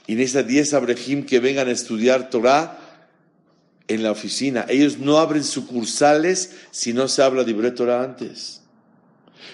[0.08, 2.80] Y necesita 10 abrejim que vengan a estudiar Torah
[3.88, 4.66] en la oficina.
[4.68, 8.62] Ellos no abren sucursales si no se habla de Torah antes.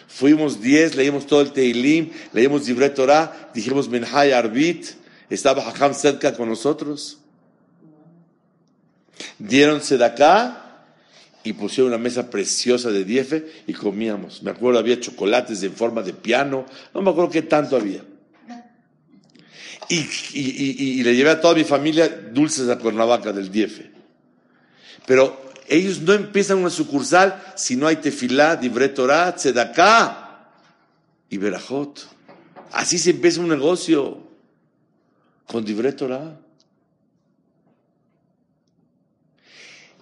[0.07, 4.85] Fuimos 10, leímos todo el Teilim, leímos Dibre Torah, dijimos Menhai Arbit,
[5.29, 7.22] estaba Hakam cerca con nosotros.
[9.37, 10.63] Dieron acá
[11.43, 14.43] y pusieron una mesa preciosa de diefe y comíamos.
[14.43, 18.01] Me acuerdo había chocolates en forma de piano, no me acuerdo qué tanto había.
[19.89, 19.99] Y,
[20.33, 23.91] y, y, le llevé a toda mi familia dulces a Cuernavaca del diefe.
[25.05, 29.35] Pero ellos no empiezan una sucursal si no hay tefilá, dibre Torah,
[31.29, 32.07] y berajot.
[32.71, 34.23] Así se empieza un negocio
[35.47, 35.93] con dibre.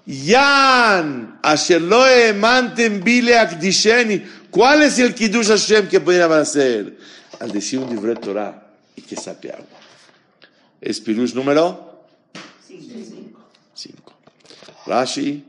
[0.05, 4.23] Yan, Asherloe, Manten, Bile, Akdisheni.
[4.49, 6.97] ¿Cuál es el Kiddush Hashem que pueden hacer?
[7.39, 9.79] Al decir un libre Torah y que saque agua.
[10.79, 12.05] Es Pirush número
[13.73, 14.13] 5.
[14.87, 15.45] Rashi,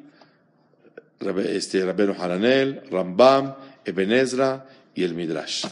[1.49, 5.65] este, Rabbeinu Haranel, Rambam, Ebenezra y el Midrash.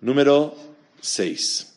[0.00, 0.56] Número
[1.00, 1.69] 6.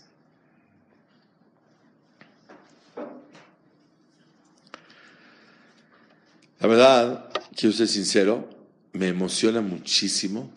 [6.64, 8.48] La verdad, quiero ser sincero,
[8.94, 10.50] me emociona muchísimo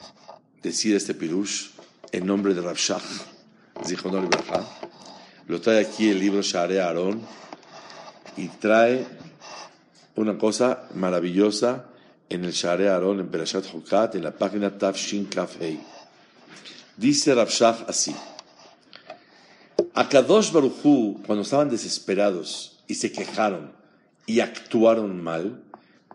[0.62, 1.70] decir este pirush
[2.12, 3.02] en nombre de Rav Shach,
[5.48, 7.22] Lo trae aquí el libro Share Aarón
[8.36, 9.04] y trae
[10.14, 11.86] una cosa maravillosa
[12.28, 15.80] en el Share Aarón, en Perashat Hokat, en la página Tafshin Kafhei.
[16.96, 18.14] Dice Rav Shach así.
[19.92, 23.72] A Kadosh Baruchu, cuando estaban desesperados y se quejaron
[24.24, 25.64] y actuaron mal,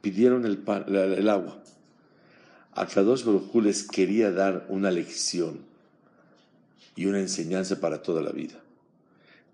[0.02, 1.62] pidieron el, el agua.
[2.74, 5.60] A Kadosh Baruj les quería dar una lección
[6.96, 8.60] y una enseñanza para toda la vida.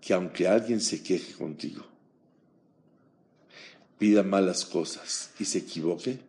[0.00, 1.84] Que aunque alguien se queje contigo,
[3.98, 6.20] pida malas cosas y se equivoque,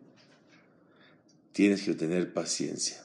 [1.52, 3.04] tienes que tener paciencia.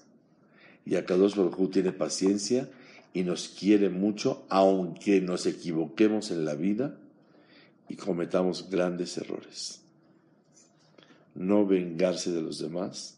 [0.86, 2.70] Y Akadosh Baruj tiene paciencia
[3.14, 6.98] y nos quiere mucho, aunque nos equivoquemos en la vida
[7.88, 9.85] y cometamos grandes errores
[11.36, 13.18] no vengarse de los demás,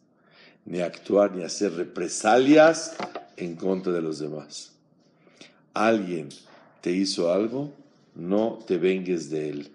[0.66, 2.98] ni actuar ni hacer represalias
[3.38, 4.74] en contra de los demás.
[5.74, 6.30] Alguien
[6.82, 7.72] te hizo algo,
[8.16, 9.72] no te vengues de él.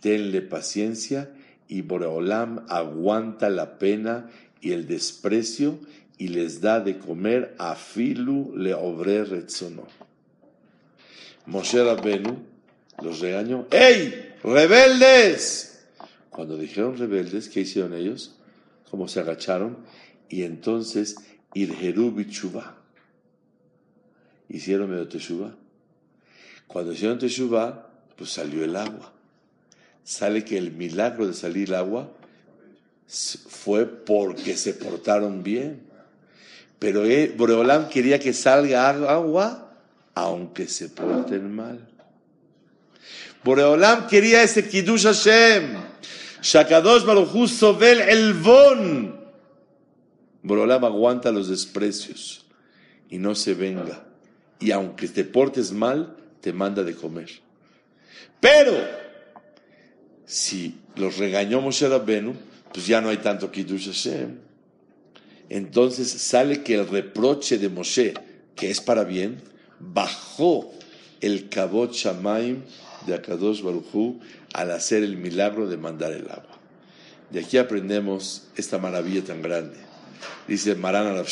[0.00, 1.30] Tenle paciencia
[1.66, 4.30] y Boreolam aguanta la pena
[4.60, 5.78] y el desprecio
[6.18, 9.86] y les da de comer a filu le obre retzono.
[11.46, 12.36] Moshe Rabbenu
[13.02, 13.66] los regañó.
[13.70, 14.34] ¡Ey!
[14.42, 15.75] ¡Rebeldes!
[16.36, 18.36] Cuando dijeron rebeldes, ¿qué hicieron ellos?
[18.90, 19.78] Como se agacharon
[20.28, 21.16] y entonces
[21.54, 22.76] Bichuba.
[24.50, 25.56] Hicieron medio Teshuva.
[26.66, 29.14] Cuando hicieron Teshuva, pues salió el agua.
[30.04, 32.12] Sale que el milagro de salir el agua
[33.48, 35.80] fue porque se portaron bien.
[36.78, 37.02] Pero
[37.38, 39.72] Boreolam quería que salga agua
[40.14, 41.88] aunque se porten mal.
[43.42, 45.96] Boreolam quería ese Kiddush Hashem.
[46.46, 49.18] Shakadosh Baruchu Sobel Elvon.
[50.44, 52.46] Borolam aguanta los desprecios
[53.10, 54.04] y no se venga.
[54.60, 57.30] Y aunque te portes mal, te manda de comer.
[58.38, 58.72] Pero,
[60.24, 62.34] si los regañó Moshe Rabbenu,
[62.72, 64.38] pues ya no hay tanto Kiddush Hashem.
[65.48, 68.14] Entonces sale que el reproche de Moshe,
[68.54, 69.42] que es para bien,
[69.80, 70.72] bajó
[71.20, 72.62] el Kabot Shamaim
[73.06, 74.20] de Akadosh Baruchu
[74.52, 76.58] al hacer el milagro de mandar el agua.
[77.30, 79.76] De aquí aprendemos esta maravilla tan grande.
[80.46, 81.24] Dice Maran al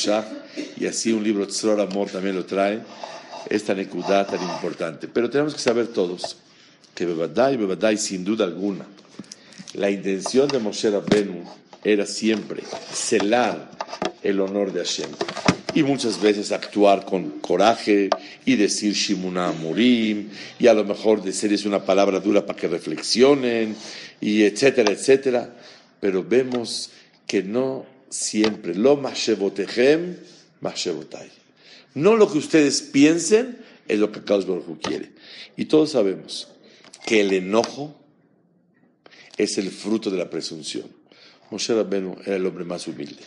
[0.77, 2.81] y así un libro Tzror Amor también lo trae,
[3.49, 5.09] esta nekudá tan importante.
[5.09, 6.37] Pero tenemos que saber todos
[6.95, 8.87] que Bebadai, Bebadai, sin duda alguna,
[9.75, 11.45] la intención de Moshe Rabbenu
[11.83, 12.63] era siempre
[12.93, 13.71] celar
[14.23, 15.11] el honor de Hashem
[15.75, 18.09] y muchas veces actuar con coraje
[18.45, 23.75] y decir Shimuna Murim y a lo mejor decirles una palabra dura para que reflexionen
[24.21, 25.55] y etcétera, etcétera.
[26.01, 26.91] Pero vemos
[27.27, 30.17] que no siempre, lo mashebotehem,
[30.61, 31.29] mashebotai.
[31.95, 33.59] No lo que ustedes piensen
[33.89, 35.11] es lo que Kadosh quiere.
[35.57, 36.49] Y todos sabemos
[37.05, 37.95] que el enojo
[39.37, 40.87] es el fruto de la presunción.
[41.51, 43.23] Moshe Rabbenu era el hombre más humilde.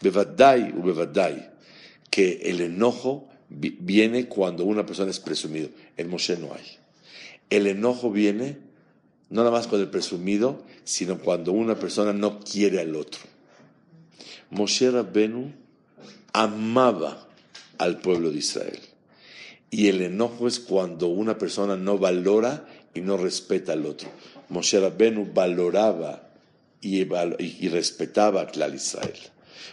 [0.00, 1.50] Bevadai u bevadai,
[2.10, 5.68] que el enojo viene cuando una persona es presumido.
[5.96, 6.78] En Moshe no hay.
[7.50, 8.70] El enojo viene
[9.30, 13.20] no nada más con el presumido, sino cuando una persona no quiere al otro.
[14.50, 15.52] Moshe Rabbenu
[16.32, 17.28] amaba
[17.78, 18.80] al pueblo de Israel.
[19.70, 24.08] Y el enojo es cuando una persona no valora y no respeta al otro.
[24.48, 26.28] Moshe Rabbenu valoraba
[26.80, 29.18] y, y respetaba a Israel.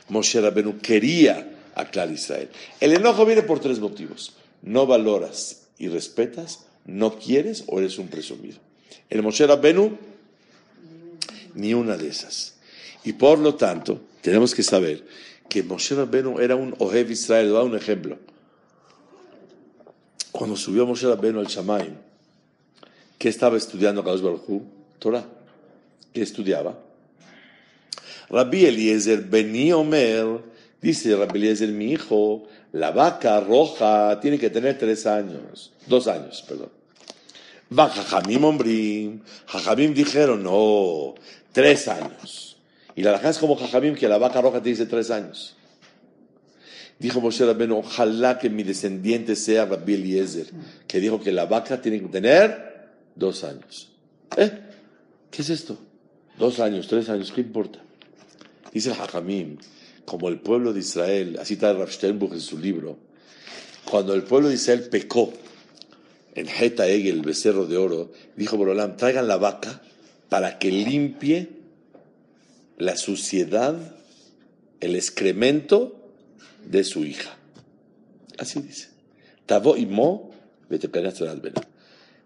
[0.09, 2.49] Moshe Rabenu quería a Israel.
[2.79, 4.33] El enojo viene por tres motivos.
[4.63, 8.57] No valoras y respetas, no quieres o eres un presumido.
[9.09, 9.97] El Moshe Rabenu
[11.57, 12.55] ni una de esas.
[13.03, 15.03] Y por lo tanto, tenemos que saber
[15.49, 17.51] que Moshe Rabbeinu era un Ohev Israel.
[17.51, 18.17] Da un ejemplo.
[20.31, 21.95] Cuando subió Moshe Rabbeinu al Shamaim,
[23.17, 24.61] ¿qué estaba estudiando Kadosh Baruj
[24.99, 25.25] Torah.
[26.13, 26.77] ¿Qué estudiaba?
[28.29, 30.41] Rabbi Eliezer Beni Omer,
[30.81, 36.43] dice Rabbi Eliezer, mi hijo, la vaca roja tiene que tener tres años, dos años,
[36.47, 36.69] perdón.
[37.77, 41.15] Va Jajamim Ombrim, Jajamim dijeron, no,
[41.51, 42.57] tres años.
[42.95, 45.55] Y la verdad es como Jajamim que la vaca roja tiene tres años.
[46.99, 50.47] Dijo Moshe Rabbeinu, ojalá que mi descendiente sea Rabbi Eliezer,
[50.87, 53.91] que dijo que la vaca tiene que tener dos años.
[54.35, 54.51] ¿Eh?
[55.29, 55.77] ¿Qué es esto?
[56.39, 57.79] Dos años, tres años, ¿qué importa?
[58.73, 59.57] Dice el Hajamim,
[60.05, 62.97] como el pueblo de Israel, así está Rav Sternbuch en su libro,
[63.89, 65.33] cuando el pueblo de Israel pecó
[66.35, 69.81] en Heta Egel, el becerro de oro, dijo Borolam, traigan la vaca
[70.29, 71.49] para que limpie
[72.77, 73.75] la suciedad,
[74.79, 75.99] el excremento
[76.65, 77.35] de su hija.
[78.37, 78.89] Así dice.
[79.45, 80.31] Tavo y mo,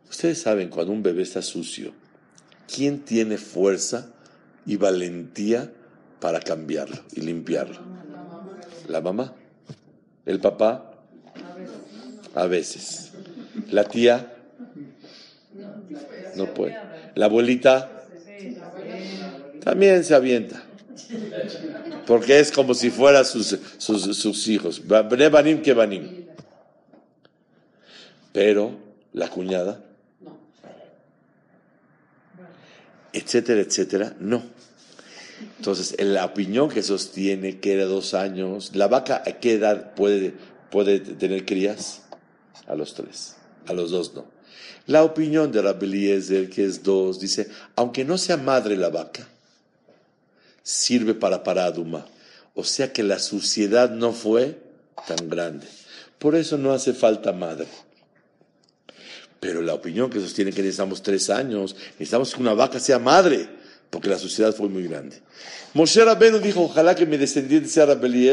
[0.10, 1.94] Ustedes saben cuando un bebé está sucio,
[2.74, 4.12] ¿quién tiene fuerza
[4.66, 5.72] y valentía
[6.22, 7.80] para cambiarlo y limpiarlo?
[8.88, 9.34] La mamá.
[10.26, 10.94] El papá.
[12.34, 13.12] A veces.
[13.70, 14.34] La tía.
[16.36, 16.78] No puede.
[17.16, 18.06] La abuelita.
[19.62, 20.64] También se avienta.
[22.08, 24.82] Porque es como si fueran sus, sus, hijos.
[25.62, 26.28] que.
[28.32, 28.72] Pero
[29.12, 29.84] la cuñada
[33.14, 34.44] etcétera, etcétera, no.
[35.58, 39.94] Entonces, en la opinión que sostiene que era dos años, ¿la vaca a qué edad
[39.94, 40.34] puede,
[40.70, 42.02] puede tener crías?
[42.68, 43.36] A los tres,
[43.68, 44.26] a los dos no.
[44.88, 49.28] La opinión de Rabbi Eliezer, que es dos, dice, aunque no sea madre la vaca,
[50.64, 52.06] sirve para paraduma.
[52.56, 54.58] O sea que la suciedad no fue
[55.08, 55.68] tan grande.
[56.18, 57.68] Por eso no hace falta madre.
[59.40, 63.50] Pero la opinión que sostiene que necesitamos tres años, necesitamos que una vaca sea madre,
[63.92, 65.22] porque la sociedad fue muy grande.
[65.76, 68.32] Moshe Rabbeinu dijo, ojalá que mi descendiente sea Rabbi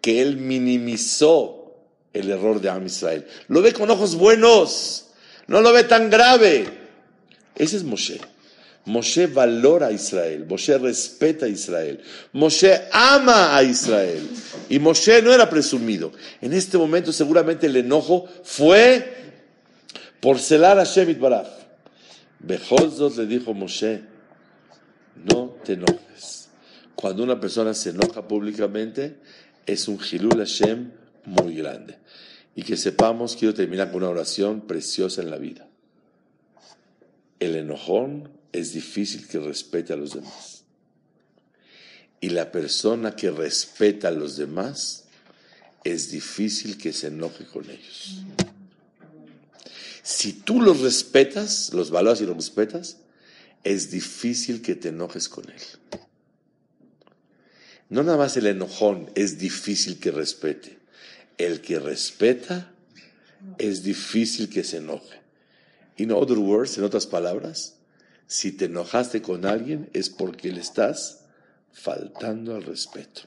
[0.00, 1.74] que él minimizó
[2.12, 3.26] el error de Am Israel.
[3.48, 5.08] Lo ve con ojos buenos,
[5.48, 6.66] no lo ve tan grave.
[7.54, 8.20] Ese es Moshe.
[8.86, 12.00] Moshe valora a Israel, Moshe respeta a Israel,
[12.32, 14.22] Moshe ama a Israel.
[14.68, 16.12] Y Moshe no era presumido.
[16.40, 19.32] En este momento seguramente el enojo fue
[20.20, 21.48] por celar a Shemit Baraj.
[22.38, 24.02] Bejolzot le dijo Moshe,
[25.24, 26.48] no te enojes.
[26.94, 29.18] Cuando una persona se enoja públicamente,
[29.66, 30.90] es un Hilul Hashem
[31.24, 31.98] muy grande.
[32.54, 35.68] Y que sepamos, quiero terminar con una oración preciosa en la vida.
[37.38, 40.64] El enojón es difícil que respete a los demás.
[42.20, 45.04] Y la persona que respeta a los demás
[45.84, 48.22] es difícil que se enoje con ellos.
[50.02, 52.98] Si tú los respetas, los valoras y los respetas,
[53.66, 56.00] es difícil que te enojes con él.
[57.88, 60.78] No nada más el enojón es difícil que respete.
[61.36, 62.70] El que respeta
[63.58, 65.18] es difícil que se enoje.
[65.96, 67.74] In other words, en otras palabras,
[68.28, 71.22] si te enojaste con alguien es porque le estás
[71.72, 73.22] faltando al respeto.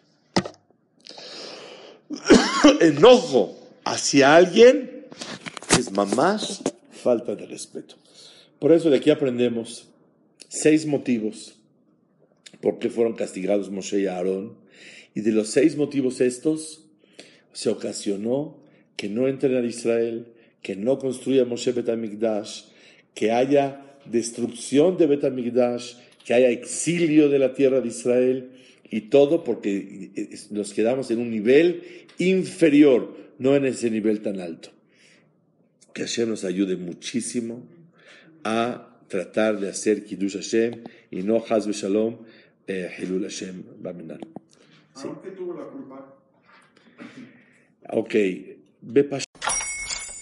[2.80, 5.06] Enojo hacia alguien
[5.78, 6.62] es mamás
[6.92, 7.96] falta de respeto.
[8.58, 9.89] Por eso de aquí aprendemos
[10.50, 11.56] seis motivos
[12.62, 14.58] por qué fueron castigados Moshe y Aarón.
[15.16, 16.86] Y de los seis motivos estos,
[17.54, 18.58] se ocasionó
[18.98, 20.28] que no entren a Israel,
[20.62, 22.66] que no construya Moshe Betamigdash,
[23.16, 25.94] que haya destrucción de Betamigdash,
[26.26, 28.50] que haya exilio de la tierra de Israel,
[28.92, 30.12] y todo porque
[30.52, 31.84] nos quedamos en un nivel
[32.18, 34.72] inferior, no en ese nivel tan alto
[35.94, 37.68] que Hashem nos ayude muchísimo
[38.44, 42.20] a tratar de hacer Kiddush Hashem y no Hazbe Shalom
[42.68, 44.20] eh, Hilul Hashem Baminan.
[44.96, 45.08] Sí.
[45.24, 46.16] ¿Qué tuvo la culpa?
[47.92, 48.16] Ok.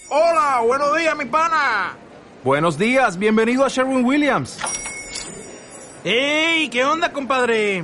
[0.10, 1.98] Hola, buenos días, mi pana.
[2.44, 4.58] Buenos días, bienvenido a Sherwin Williams.
[6.04, 6.70] ¡Ey!
[6.70, 7.84] ¿Qué onda, compadre?